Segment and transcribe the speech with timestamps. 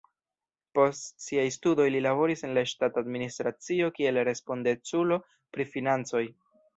[0.77, 5.19] Post siaj studoj li laboris en la ŝtata administracio kiel respondeculo
[5.59, 6.23] pri financoj.